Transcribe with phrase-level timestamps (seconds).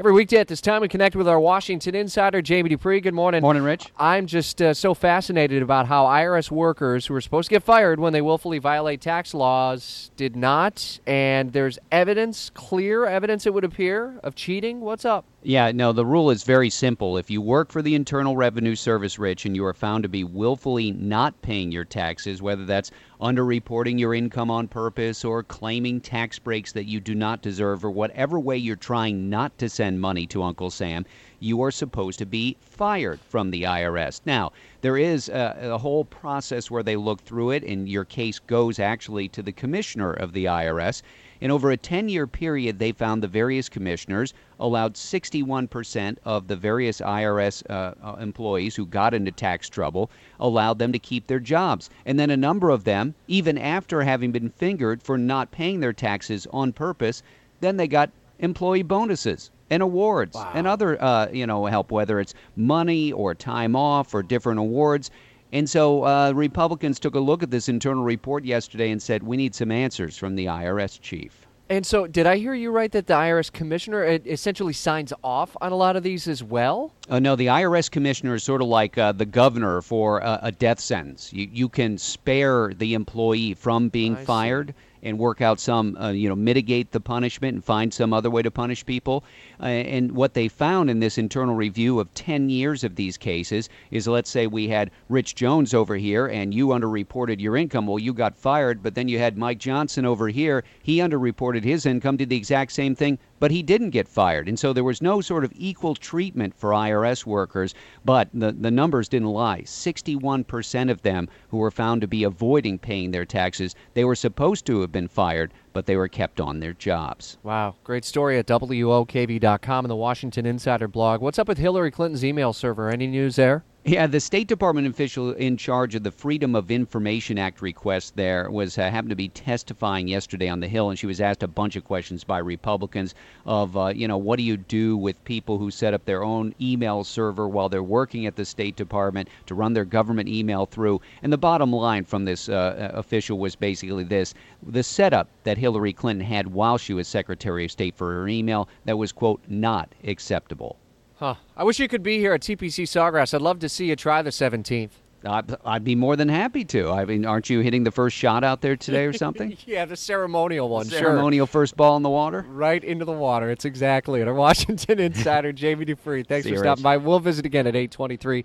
[0.00, 3.00] Every weekday at this time, we connect with our Washington insider, Jamie Dupree.
[3.00, 3.42] Good morning.
[3.42, 3.90] Morning, Rich.
[3.98, 7.98] I'm just uh, so fascinated about how IRS workers who are supposed to get fired
[7.98, 11.00] when they willfully violate tax laws did not.
[11.04, 14.82] And there's evidence, clear evidence, it would appear, of cheating.
[14.82, 15.24] What's up?
[15.42, 17.16] Yeah, no, the rule is very simple.
[17.16, 20.22] If you work for the Internal Revenue Service, Rich, and you are found to be
[20.24, 22.90] willfully not paying your taxes, whether that's
[23.20, 27.90] underreporting your income on purpose or claiming tax breaks that you do not deserve, or
[27.90, 31.06] whatever way you're trying not to send money to Uncle Sam,
[31.40, 34.20] you are supposed to be fired from the IRS.
[34.26, 38.40] Now, there is a, a, whole process where they look through it, and your case
[38.40, 41.02] goes actually to the commissioner of the IRS.
[41.40, 46.56] And over a 10 year period, they found the various commissioners allowed 61% of the
[46.56, 50.10] various IRS uh, uh, employees who got into tax trouble,
[50.40, 51.88] allowed them to keep their jobs.
[52.04, 55.92] And then a number of them, even after having been fingered for not paying their
[55.92, 57.22] taxes on purpose,
[57.60, 58.10] then they got
[58.40, 60.50] employee bonuses and awards wow.
[60.54, 65.10] and other uh, you know help, whether it's money or time off or different awards.
[65.52, 69.36] And so uh, Republicans took a look at this internal report yesterday and said we
[69.36, 71.46] need some answers from the IRS chief.
[71.70, 75.70] And so, did I hear you right that the IRS commissioner essentially signs off on
[75.70, 76.94] a lot of these as well?
[77.10, 80.52] Uh, no, the IRS commissioner is sort of like uh, the governor for a, a,
[80.52, 81.30] death sentence.
[81.30, 84.68] You, you can spare the employee from being I fired.
[84.68, 88.30] See and work out some, uh, you know, mitigate the punishment and find some other
[88.30, 89.24] way to punish people.
[89.60, 93.68] Uh, and what they found in this internal review of 10 years of these cases
[93.90, 97.86] is let's say we had Rich Jones over here and you underreported your income.
[97.86, 100.64] Well, you got fired, but then you had Mike Johnson over here.
[100.82, 104.48] He underreported his income, did the exact same thing, but he didn't get fired.
[104.48, 108.70] And so there was no sort of equal treatment for IRS workers, but the, the
[108.70, 109.62] numbers didn't lie.
[109.62, 114.66] 61% of them who were found to be avoiding paying their taxes, they were supposed
[114.66, 117.38] to have been fired, but they were kept on their jobs.
[117.42, 117.76] Wow.
[117.84, 121.20] Great story at WOKV.com and the Washington Insider blog.
[121.20, 122.90] What's up with Hillary Clinton's email server?
[122.90, 123.64] Any news there?
[123.84, 128.50] Yeah, the State Department official in charge of the Freedom of Information Act request there
[128.50, 131.48] was uh, happened to be testifying yesterday on the Hill, and she was asked a
[131.48, 133.14] bunch of questions by Republicans
[133.46, 136.54] of, uh, you know, what do you do with people who set up their own
[136.60, 141.00] email server while they're working at the State Department to run their government email through?
[141.22, 145.92] And the bottom line from this uh, official was basically this: the setup that Hillary
[145.92, 149.94] Clinton had while she was Secretary of State for her email that was quote not
[150.04, 150.76] acceptable.
[151.18, 151.34] Huh.
[151.56, 153.34] I wish you could be here at TPC Sawgrass.
[153.34, 154.90] I'd love to see you try the 17th.
[155.24, 156.90] I'd, I'd be more than happy to.
[156.90, 159.56] I mean, aren't you hitting the first shot out there today or something?
[159.66, 160.86] yeah, the ceremonial one.
[160.86, 161.52] The ceremonial sure.
[161.52, 162.46] first ball in the water.
[162.48, 163.50] Right into the water.
[163.50, 164.28] It's exactly it.
[164.28, 166.22] Our Washington insider Jamie Dupree.
[166.22, 166.98] Thanks See for stopping by.
[166.98, 168.36] We'll visit again at 8:23.